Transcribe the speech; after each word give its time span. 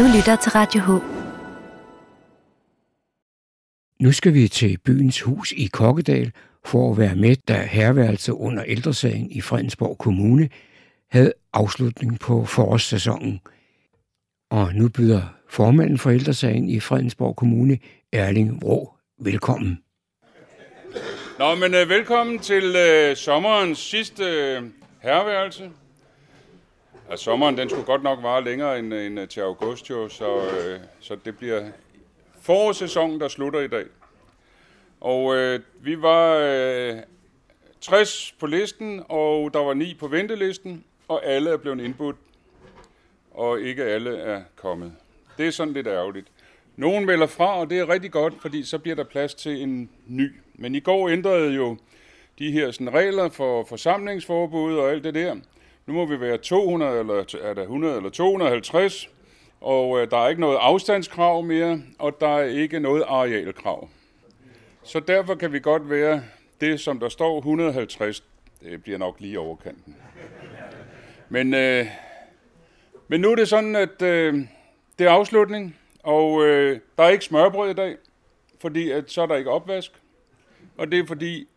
Du 0.00 0.04
lytter 0.16 0.36
til 0.36 0.52
Radio 0.52 0.80
H. 0.80 0.88
Nu 4.02 4.12
skal 4.12 4.34
vi 4.34 4.48
til 4.48 4.78
byens 4.84 5.20
hus 5.20 5.52
i 5.52 5.66
Kokkedal 5.66 6.32
for 6.64 6.92
at 6.92 6.98
være 6.98 7.14
med, 7.14 7.36
da 7.48 7.54
herværelse 7.54 8.34
under 8.34 8.64
ældresagen 8.64 9.30
i 9.30 9.40
Fredensborg 9.40 9.98
Kommune 9.98 10.48
havde 11.10 11.32
afslutning 11.52 12.20
på 12.20 12.44
forårssæsonen. 12.44 13.40
Og 14.50 14.74
nu 14.74 14.88
byder 14.88 15.22
formanden 15.48 15.98
for 15.98 16.10
ældresagen 16.10 16.68
i 16.68 16.80
Fredensborg 16.80 17.36
Kommune, 17.36 17.78
Erling 18.12 18.64
Rå, 18.64 18.94
velkommen. 19.18 19.78
Nå, 21.38 21.54
men 21.54 21.74
uh, 21.74 21.88
velkommen 21.88 22.38
til 22.38 22.64
uh, 22.64 23.16
sommerens 23.16 23.78
sidste 23.78 24.22
uh, 24.22 24.64
herværelse. 25.02 25.70
Ja, 27.10 27.16
sommeren 27.16 27.56
den 27.58 27.68
skulle 27.68 27.84
godt 27.84 28.02
nok 28.02 28.22
vare 28.22 28.44
længere 28.44 28.78
end, 28.78 28.94
end 28.94 29.20
øh, 29.20 29.28
til 29.28 29.40
august, 29.40 29.90
jo, 29.90 30.08
så, 30.08 30.36
øh, 30.36 30.80
så 31.00 31.16
det 31.24 31.38
bliver 31.38 31.68
forårssæsonen, 32.40 33.20
der 33.20 33.28
slutter 33.28 33.60
i 33.60 33.68
dag. 33.68 33.84
Og 35.00 35.36
øh, 35.36 35.60
vi 35.80 36.02
var 36.02 36.36
øh, 36.36 36.96
60 37.80 38.34
på 38.40 38.46
listen, 38.46 39.02
og 39.08 39.54
der 39.54 39.58
var 39.58 39.74
9 39.74 39.94
på 39.94 40.08
ventelisten, 40.08 40.84
og 41.08 41.26
alle 41.26 41.50
er 41.50 41.56
blevet 41.56 41.80
indbudt, 41.80 42.16
og 43.30 43.60
ikke 43.60 43.84
alle 43.84 44.16
er 44.16 44.42
kommet. 44.56 44.92
Det 45.38 45.46
er 45.46 45.50
sådan 45.50 45.74
lidt 45.74 45.86
ærgerligt. 45.86 46.26
Nogen 46.76 47.06
melder 47.06 47.26
fra, 47.26 47.58
og 47.58 47.70
det 47.70 47.78
er 47.78 47.88
rigtig 47.88 48.12
godt, 48.12 48.34
fordi 48.40 48.62
så 48.62 48.78
bliver 48.78 48.96
der 48.96 49.04
plads 49.04 49.34
til 49.34 49.62
en 49.62 49.90
ny. 50.06 50.32
Men 50.54 50.74
i 50.74 50.80
går 50.80 51.08
ændrede 51.08 51.52
jo 51.52 51.76
de 52.38 52.52
her 52.52 52.70
sådan, 52.70 52.94
regler 52.94 53.28
for 53.28 53.64
forsamlingsforbud 53.64 54.76
og 54.76 54.90
alt 54.90 55.04
det 55.04 55.14
der. 55.14 55.36
Nu 55.90 55.94
må 55.94 56.06
vi 56.06 56.20
være 56.20 56.38
200, 56.38 57.00
eller 57.00 57.38
er 57.42 57.54
der 57.54 57.62
100 57.62 57.96
eller 57.96 58.10
250, 58.10 59.10
og 59.60 60.00
øh, 60.00 60.10
der 60.10 60.16
er 60.16 60.28
ikke 60.28 60.40
noget 60.40 60.58
afstandskrav 60.60 61.42
mere, 61.42 61.82
og 61.98 62.20
der 62.20 62.28
er 62.28 62.44
ikke 62.44 62.80
noget 62.80 63.04
arealkrav. 63.08 63.88
Så 64.82 65.00
derfor 65.00 65.34
kan 65.34 65.52
vi 65.52 65.60
godt 65.60 65.90
være 65.90 66.22
det, 66.60 66.80
som 66.80 67.00
der 67.00 67.08
står 67.08 67.38
150. 67.38 68.24
Det 68.62 68.82
bliver 68.82 68.98
nok 68.98 69.20
lige 69.20 69.40
overkanten. 69.40 69.96
Men, 71.28 71.54
øh, 71.54 71.86
men 73.08 73.20
nu 73.20 73.30
er 73.30 73.36
det 73.36 73.48
sådan, 73.48 73.76
at 73.76 74.02
øh, 74.02 74.34
det 74.98 75.06
er 75.06 75.10
afslutning. 75.10 75.76
Og 76.02 76.46
øh, 76.46 76.80
der 76.98 77.04
er 77.04 77.08
ikke 77.08 77.24
smørbrød 77.24 77.70
i 77.70 77.74
dag, 77.74 77.96
fordi 78.60 78.90
at, 78.90 79.10
så 79.10 79.22
er 79.22 79.26
der 79.26 79.36
ikke 79.36 79.50
opvask. 79.50 79.92
Og 80.76 80.92
det 80.92 80.98
er 80.98 81.06
fordi, 81.06 81.48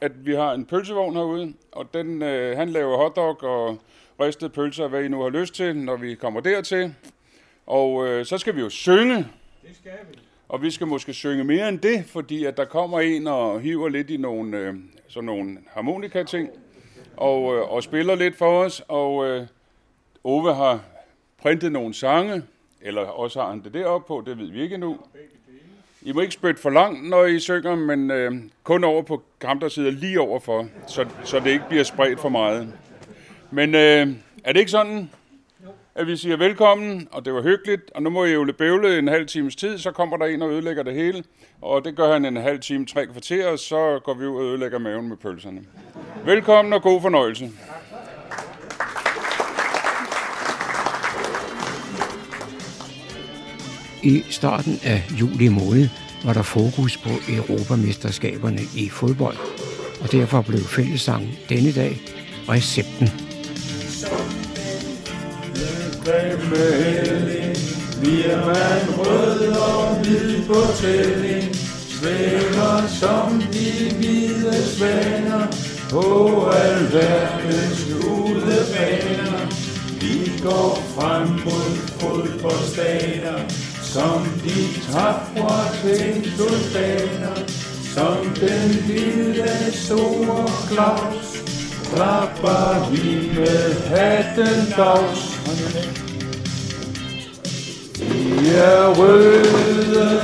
at 0.00 0.26
vi 0.26 0.34
har 0.34 0.52
en 0.52 0.64
pølsevogn 0.64 1.16
herude, 1.16 1.54
og 1.72 1.94
den, 1.94 2.22
øh, 2.22 2.56
han 2.56 2.68
laver 2.68 2.96
hotdog 2.96 3.42
og 3.42 3.78
ristet 4.20 4.52
pølser, 4.52 4.88
hvad 4.88 5.04
I 5.04 5.08
nu 5.08 5.22
har 5.22 5.28
lyst 5.28 5.54
til, 5.54 5.76
når 5.76 5.96
vi 5.96 6.14
kommer 6.14 6.40
dertil. 6.40 6.94
Og 7.66 8.06
øh, 8.06 8.24
så 8.24 8.38
skal 8.38 8.56
vi 8.56 8.60
jo 8.60 8.68
synge. 8.68 9.16
Det 9.16 9.76
skal 9.76 9.92
vi. 10.10 10.18
Og 10.48 10.62
vi 10.62 10.70
skal 10.70 10.86
måske 10.86 11.12
synge 11.12 11.44
mere 11.44 11.68
end 11.68 11.78
det, 11.78 12.04
fordi 12.06 12.44
at 12.44 12.56
der 12.56 12.64
kommer 12.64 13.00
en 13.00 13.26
og 13.26 13.60
hiver 13.60 13.88
lidt 13.88 14.10
i 14.10 14.16
nogle, 14.16 14.58
øh, 14.58 14.74
sådan 15.08 15.26
nogle 15.26 15.58
harmonika-ting, 15.66 16.50
og, 17.16 17.56
øh, 17.56 17.72
og 17.72 17.82
spiller 17.82 18.14
lidt 18.14 18.36
for 18.36 18.64
os. 18.64 18.82
Og 18.88 19.26
øh, 19.26 19.46
Ove 20.24 20.54
har 20.54 20.80
printet 21.42 21.72
nogle 21.72 21.94
sange, 21.94 22.42
eller 22.80 23.02
også 23.02 23.40
har 23.40 23.50
han 23.50 23.64
det 23.64 23.74
deroppe 23.74 24.06
på, 24.06 24.22
det 24.26 24.38
ved 24.38 24.50
vi 24.50 24.62
ikke 24.62 24.74
endnu. 24.74 24.98
I 26.02 26.12
må 26.12 26.20
ikke 26.20 26.34
spytte 26.34 26.60
for 26.60 26.70
langt, 26.70 27.08
når 27.08 27.24
I 27.24 27.40
synger, 27.40 27.74
men 27.74 28.10
øh, 28.10 28.32
kun 28.62 28.84
over 28.84 29.02
på 29.02 29.22
ham, 29.42 29.60
der 29.60 29.68
sidder 29.68 29.90
lige 29.90 30.20
overfor, 30.20 30.66
så, 30.86 31.06
så 31.24 31.40
det 31.40 31.50
ikke 31.50 31.64
bliver 31.68 31.84
spredt 31.84 32.20
for 32.20 32.28
meget. 32.28 32.72
Men 33.50 33.74
øh, 33.74 34.08
er 34.44 34.52
det 34.52 34.56
ikke 34.56 34.70
sådan, 34.70 35.10
at 35.94 36.06
vi 36.06 36.16
siger 36.16 36.36
velkommen, 36.36 37.08
og 37.12 37.24
det 37.24 37.34
var 37.34 37.42
hyggeligt, 37.42 37.90
og 37.94 38.02
nu 38.02 38.10
må 38.10 38.24
I 38.24 38.32
jo 38.32 38.52
bævle 38.58 38.98
en 38.98 39.08
halv 39.08 39.26
times 39.26 39.56
tid, 39.56 39.78
så 39.78 39.90
kommer 39.90 40.16
der 40.16 40.26
en 40.26 40.42
og 40.42 40.50
ødelægger 40.50 40.82
det 40.82 40.94
hele, 40.94 41.24
og 41.62 41.84
det 41.84 41.96
gør 41.96 42.12
han 42.12 42.24
en 42.24 42.36
halv 42.36 42.60
time, 42.60 42.86
tre 42.86 43.06
kvarter, 43.06 43.46
og 43.46 43.58
så 43.58 44.00
går 44.04 44.14
vi 44.14 44.26
ud 44.26 44.36
og 44.36 44.44
ødelægger 44.44 44.78
maven 44.78 45.08
med 45.08 45.16
pølserne. 45.16 45.60
Velkommen 46.24 46.72
og 46.72 46.82
god 46.82 47.00
fornøjelse. 47.00 47.50
I 54.02 54.22
starten 54.30 54.80
af 54.82 55.02
juli 55.20 55.48
måned 55.48 55.88
var 56.24 56.32
der 56.32 56.42
fokus 56.42 56.96
på 56.96 57.10
Europamesterskaberne 57.28 58.60
i 58.76 58.88
fodbold, 58.88 59.36
og 60.00 60.12
derfor 60.12 60.42
blev 60.42 60.60
fællessangen 60.60 61.30
denne 61.48 61.72
dag 61.72 62.00
recepten. 62.48 63.08
Bliver 68.00 68.46
man 68.46 68.98
rød 68.98 69.52
og 69.52 70.00
hvid 70.00 70.46
på 70.46 70.60
tælling, 70.76 71.54
svæver 71.88 72.86
som 73.00 73.42
de 73.52 73.94
hvide 73.96 74.66
svaner 74.76 75.46
på 75.90 76.46
alverdens 76.46 77.92
udebaner. 77.94 79.46
Vi 80.00 80.32
går 80.42 80.82
frem 80.94 81.28
mod 81.28 81.76
fodboldstater, 82.00 83.69
som 83.92 84.22
de 84.44 84.80
tapre 84.92 85.58
til 85.82 86.32
soldater, 86.36 87.42
som 87.94 88.16
den 88.40 88.70
lille 88.86 89.72
store 89.72 90.50
Claus, 90.68 91.30
klapper 91.94 92.90
vi 92.90 93.32
med 93.34 93.74
hatten 93.88 94.72
dags. 94.76 95.22
Vi 97.98 98.48
er 98.48 98.94
røde, 98.98 100.20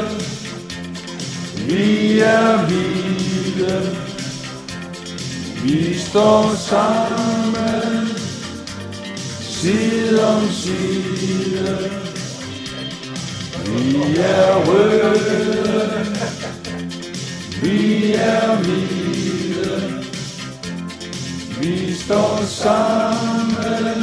vi 1.67 2.19
er 2.19 2.67
hvide, 2.67 3.97
vi 5.65 5.99
står 5.99 6.55
sammen, 6.69 8.09
side 9.41 10.27
om 10.29 10.51
side. 10.51 12.16
Vi 13.77 14.17
er 14.19 14.65
røde, 14.69 15.13
vi 17.63 18.13
er 18.13 18.63
hvide, 18.63 20.05
vi 21.61 21.93
står 21.93 22.45
sammen, 22.45 24.03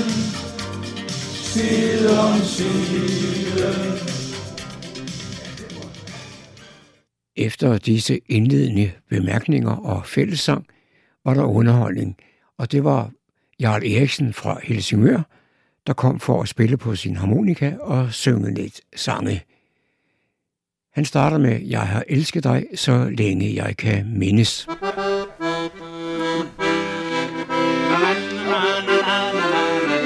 side 1.33 2.19
om 2.19 2.39
side. 2.39 3.43
Efter 7.35 7.77
disse 7.77 8.19
indledende 8.29 8.91
bemærkninger 9.09 9.71
og 9.71 10.05
fællessang 10.05 10.65
var 11.25 11.33
der 11.33 11.43
underholdning, 11.43 12.17
og 12.57 12.71
det 12.71 12.83
var 12.83 13.11
Jarl 13.59 13.83
Eriksen 13.83 14.33
fra 14.33 14.59
Helsingør, 14.63 15.21
der 15.87 15.93
kom 15.93 16.19
for 16.19 16.41
at 16.41 16.47
spille 16.47 16.77
på 16.77 16.95
sin 16.95 17.15
harmonika 17.15 17.73
og 17.79 18.13
synge 18.13 18.53
lidt 18.53 18.81
sange. 18.95 19.43
Han 20.95 21.05
starter 21.05 21.37
med, 21.37 21.61
jeg 21.61 21.81
har 21.81 22.03
elsket 22.07 22.43
dig, 22.43 22.65
så 22.75 23.09
længe 23.17 23.55
jeg 23.55 23.77
kan 23.77 24.05
mindes. 24.15 24.67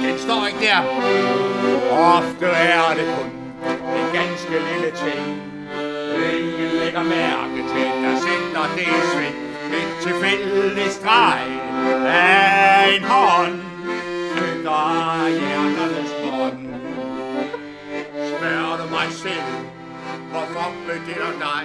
Den 0.01 0.17
står 0.17 0.47
ikke 0.47 0.59
der. 0.59 0.79
Ofte 1.91 2.45
er 2.45 2.93
det 2.97 3.05
kun 3.17 3.29
en 3.99 4.07
ganske 4.13 4.51
lille 4.69 4.91
ting. 5.05 5.23
Ingen 6.33 6.71
lægger 6.79 7.03
mærke 7.03 7.59
til, 7.73 7.87
der 8.03 8.13
sender 8.25 8.67
det 8.77 8.87
sving. 9.13 9.37
Et 9.79 9.91
tilfældig 10.03 10.91
streg 10.91 11.41
af 12.07 12.97
en 12.97 13.03
hånd 13.03 13.59
flytter 14.35 15.27
hjerternes 15.39 16.11
bånd. 16.21 16.67
Spørger 18.37 18.77
du 18.77 18.89
mig 18.89 19.07
selv, 19.11 19.66
Hvorfor 20.57 21.23
og 21.27 21.33
dig? 21.45 21.63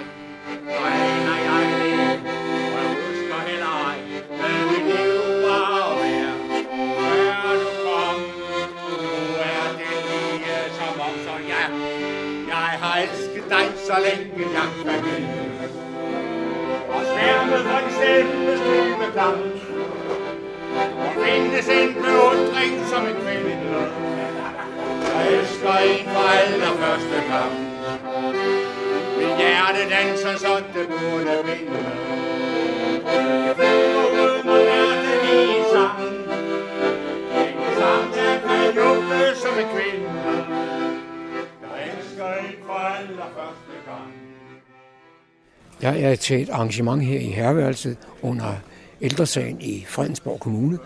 Og 0.77 0.87
aner 1.03 1.37
jeg 1.47 1.63
det, 1.79 1.93
og 2.73 2.79
jeg 2.83 2.95
husker 3.03 3.39
heller 3.49 3.73
ej, 3.89 3.97
hvad 4.37 4.59
mit 4.69 4.85
liv 4.91 5.17
var 5.45 5.81
og 5.89 5.95
værd. 6.01 6.37
Før 6.99 7.53
du 7.61 7.69
kom, 7.85 8.17
nu 8.89 8.97
er 9.51 9.67
det 9.79 9.95
lige 10.07 10.63
som 10.77 10.95
om, 11.07 11.15
så 11.25 11.35
ja, 11.51 11.63
jeg 12.53 12.69
har 12.83 12.95
elsket 13.01 13.45
dig, 13.49 13.65
så 13.87 13.95
længe 14.05 14.45
jeg 14.57 14.67
kan 14.83 15.03
mindes. 15.03 15.71
Og 16.93 17.01
sværmet 17.11 17.61
for 17.67 17.79
den 17.83 17.91
stemme 17.97 18.57
stemme 18.57 19.05
klam. 19.13 19.39
Og 21.03 21.11
findes 21.23 21.67
en 21.69 21.93
beundring 21.93 22.73
som 22.91 23.03
en 23.07 23.15
kvinde. 23.23 23.91
Jeg 25.15 25.33
elsker 25.33 25.77
en 25.77 26.05
for 26.13 26.27
allerførste 26.39 27.17
kamp. 27.29 27.53
Mit 27.59 27.72
burde 29.83 29.95
danse, 29.95 30.39
så 30.39 30.63
det 30.73 30.87
burde 30.87 31.35
vinde. 31.45 31.77
Jeg 33.45 33.55
fem 33.55 33.95
og 33.95 34.09
rømmer 34.17 34.55
er 34.55 34.95
det 39.29 39.37
som 39.37 39.59
en 39.59 39.65
kvinde. 39.75 40.07
Der 41.61 41.75
elsker 41.85 42.25
for 42.65 42.73
allerførste 42.73 43.75
gang. 43.85 44.13
Jeg 45.81 46.11
er 46.11 46.15
til 46.15 46.41
et 46.41 46.49
arrangement 46.49 47.03
her 47.03 47.19
i 47.19 47.29
Herværelset 47.29 47.97
under 48.21 48.53
ældresagen 49.01 49.61
i 49.61 49.85
Fredensborg 49.87 50.39
Kommune. 50.39 50.79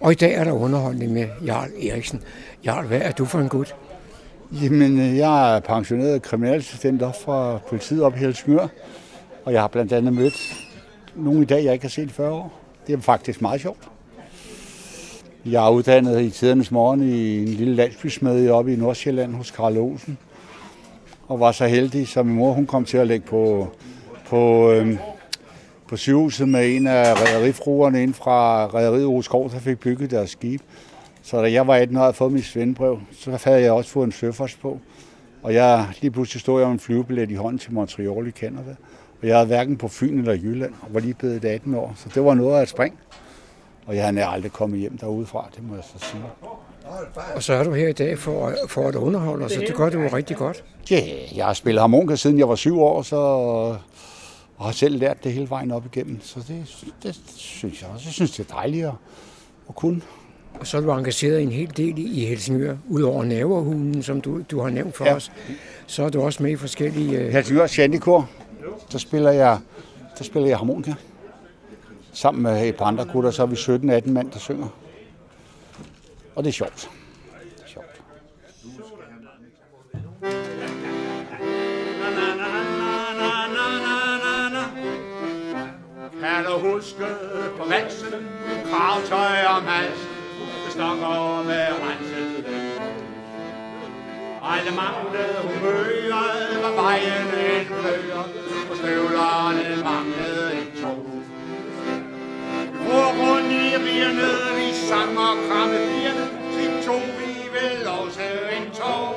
Og 0.00 0.12
i 0.12 0.14
dag 0.14 0.34
er 0.34 0.44
der 0.44 0.52
underholdning 0.52 1.12
med 1.12 1.28
Jarl 1.46 1.70
Eriksen. 1.82 2.22
Jarl, 2.64 2.86
hvad 2.86 3.00
er 3.00 3.12
du 3.12 3.24
for 3.24 3.38
en 3.38 3.48
gut? 3.48 3.74
Jamen, 4.52 5.00
øh, 5.00 5.16
jeg 5.16 5.56
er 5.56 5.60
pensioneret 5.60 6.22
kriminalassistent 6.22 7.02
op 7.02 7.22
fra 7.22 7.58
politiet 7.68 8.02
op 8.02 8.16
i 8.16 8.18
Helsingør. 8.18 8.66
Og 9.44 9.52
jeg 9.52 9.60
har 9.60 9.68
blandt 9.68 9.92
andet 9.92 10.12
mødt 10.12 10.66
nogle 11.14 11.42
i 11.42 11.44
dag, 11.44 11.64
jeg 11.64 11.72
ikke 11.72 11.84
har 11.84 11.90
set 11.90 12.10
i 12.10 12.12
40 12.12 12.32
år. 12.32 12.60
Det 12.86 12.92
er 12.92 13.00
faktisk 13.00 13.42
meget 13.42 13.60
sjovt. 13.60 13.88
Jeg 15.44 15.66
er 15.66 15.70
uddannet 15.70 16.22
i 16.22 16.30
tidernes 16.30 16.70
morgen 16.70 17.02
i 17.02 17.38
en 17.42 17.48
lille 17.48 17.74
landsbysmed 17.74 18.50
oppe 18.50 18.72
i 18.72 18.76
Nordsjælland 18.76 19.34
hos 19.34 19.50
Karl 19.50 19.78
Olsen. 19.78 20.18
Og 21.28 21.40
var 21.40 21.52
så 21.52 21.66
heldig, 21.66 22.08
så 22.08 22.22
min 22.22 22.34
mor 22.36 22.52
hun 22.52 22.66
kom 22.66 22.84
til 22.84 22.96
at 22.96 23.06
lægge 23.06 23.26
på, 23.26 23.68
på, 24.26 24.72
øhm, 24.72 24.98
på 25.88 25.96
sygehuset 25.96 26.48
med 26.48 26.76
en 26.76 26.86
af 26.86 27.14
rædderifruerne 27.14 28.02
ind 28.02 28.14
fra 28.14 28.66
rædderiet 28.66 29.08
Roskov, 29.08 29.50
der 29.50 29.58
fik 29.58 29.78
bygget 29.78 30.10
deres 30.10 30.30
skib. 30.30 30.60
Så 31.26 31.42
da 31.42 31.52
jeg 31.52 31.66
var 31.66 31.74
18 31.74 31.96
år 31.96 32.00
og 32.00 32.04
havde 32.04 32.14
fået 32.14 32.32
mit 32.32 32.44
svendebrev, 32.44 33.00
så 33.12 33.38
havde 33.44 33.60
jeg 33.60 33.72
også 33.72 33.90
fået 33.90 34.06
en 34.06 34.12
søfarts 34.12 34.54
på. 34.54 34.80
Og 35.42 35.54
jeg 35.54 35.88
lige 36.00 36.10
pludselig 36.10 36.40
stod 36.40 36.60
jeg 36.60 36.68
med 36.68 36.72
en 36.72 36.80
flyvebillet 36.80 37.30
i 37.30 37.34
hånden 37.34 37.58
til 37.58 37.72
Montreal 37.72 38.26
i 38.26 38.30
Canada. 38.30 38.76
Og 39.22 39.28
jeg 39.28 39.36
havde 39.36 39.46
hverken 39.46 39.76
på 39.76 39.88
Fyn 39.88 40.18
eller 40.18 40.32
Jylland, 40.32 40.72
og 40.82 40.94
var 40.94 41.00
lige 41.00 41.14
blevet 41.14 41.44
18 41.44 41.74
år. 41.74 41.94
Så 41.96 42.08
det 42.14 42.24
var 42.24 42.34
noget 42.34 42.58
af 42.58 42.62
et 42.62 42.68
spring. 42.68 42.98
Og 43.86 43.96
jeg 43.96 44.04
havde 44.04 44.24
aldrig 44.24 44.52
kommet 44.52 44.80
hjem 44.80 44.98
derudefra, 44.98 45.48
det 45.56 45.68
må 45.68 45.74
jeg 45.74 45.84
så 45.84 46.06
sige. 46.06 46.22
Og 47.34 47.42
så 47.42 47.52
er 47.52 47.64
du 47.64 47.72
her 47.72 47.88
i 47.88 47.92
dag 47.92 48.18
for, 48.18 48.52
for 48.68 48.88
at 48.88 48.94
underholde 48.94 49.44
os, 49.44 49.56
og 49.56 49.62
det 49.66 49.74
gør 49.74 49.90
du 49.90 50.00
jo 50.00 50.08
rigtig 50.12 50.36
godt. 50.36 50.64
Ja, 50.90 50.96
yeah, 50.96 51.36
jeg 51.36 51.46
har 51.46 51.52
spillet 51.52 51.80
harmonika 51.80 52.16
siden 52.16 52.38
jeg 52.38 52.48
var 52.48 52.54
syv 52.54 52.80
år, 52.80 53.02
så 53.02 53.16
og 54.56 54.64
har 54.64 54.72
selv 54.72 54.98
lært 54.98 55.24
det 55.24 55.32
hele 55.32 55.50
vejen 55.50 55.70
op 55.70 55.86
igennem. 55.86 56.20
Så 56.22 56.40
det, 56.48 56.86
det 57.02 57.20
synes 57.36 57.82
jeg 57.82 57.90
også. 57.90 58.06
Jeg 58.06 58.12
synes, 58.12 58.30
det 58.30 58.50
er 58.50 58.54
dejligt 58.54 58.86
at, 58.86 58.92
at 59.68 59.74
kunne. 59.74 60.02
Og 60.60 60.66
så 60.66 60.76
er 60.76 60.80
du 60.80 60.90
engageret 60.90 61.42
en 61.42 61.52
hel 61.52 61.76
del 61.76 61.98
i 61.98 62.24
Helsingør, 62.24 62.76
udover 62.88 63.24
naverhulen, 63.24 64.02
som 64.02 64.20
du, 64.20 64.42
du 64.50 64.60
har 64.60 64.70
nævnt 64.70 64.96
for 64.96 65.04
ja. 65.04 65.14
os. 65.14 65.32
Så 65.86 66.04
er 66.04 66.08
du 66.08 66.22
også 66.22 66.42
med 66.42 66.50
i 66.50 66.56
forskellige... 66.56 67.26
Uh... 67.26 67.32
Helsingør 67.32 67.66
Shandikor, 67.66 68.30
der 68.92 68.98
spiller 68.98 69.30
jeg, 69.30 69.58
der 70.18 70.24
spiller 70.24 70.48
jeg 70.48 70.58
harmonika. 70.58 70.94
Sammen 72.12 72.42
med 72.42 72.68
et 72.68 72.76
par 72.76 72.84
andre 72.84 73.04
gutter, 73.04 73.30
så 73.30 73.42
er 73.42 73.46
vi 73.46 73.54
17-18 73.56 74.10
mand, 74.10 74.30
der 74.30 74.38
synger. 74.38 74.68
Og 76.36 76.44
det 76.44 76.48
er 76.48 76.52
sjovt. 76.52 76.90
Det 77.56 77.62
er 77.64 77.68
sjovt. 77.68 78.02
Kan 86.20 86.44
du 86.44 86.74
huske 86.74 87.06
på 87.58 87.68
valsen, 87.68 88.26
kravtøj 88.70 89.44
om 89.56 89.64
halsen, 89.64 90.05
det 90.64 90.72
stokker 90.72 91.42
med 91.50 91.66
renset 91.84 92.46
Alle 94.52 94.70
manglede 94.82 95.38
humøret, 95.48 96.62
var 96.62 96.74
vejen 96.82 97.28
en 97.50 97.66
bløder, 97.66 98.24
og 98.70 98.76
støvlerne 98.76 99.82
manglede 99.84 100.52
en 100.60 100.82
tog. 100.82 101.06
Vi 102.72 102.78
går 102.88 103.08
rundt 103.20 103.52
i 103.52 103.66
rigerne, 103.86 104.30
vi 104.56 104.68
sang 104.88 105.18
og 105.18 105.36
kramme 105.48 105.78
bierne, 105.88 106.26
til 106.54 106.86
tog 106.86 107.02
vi 107.18 107.32
vel 107.56 107.88
også 108.00 108.26
en 108.56 108.70
tog. 108.80 109.14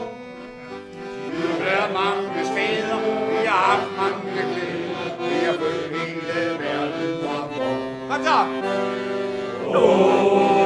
Vi 1.32 1.42
har 1.48 1.60
været 1.66 1.92
mange 1.94 2.46
steder, 2.52 2.98
vi 3.30 3.46
har 3.46 3.62
haft 3.72 3.92
mange 4.02 4.32
glæder, 4.52 5.10
vi 5.20 5.46
har 5.46 5.54
følt 5.54 5.98
hele 5.98 6.60
verden 6.60 7.18
var 7.24 7.48
på. 7.56 7.68
Kom 8.10 8.24
så! 8.24 8.40
Oh. 9.76 10.59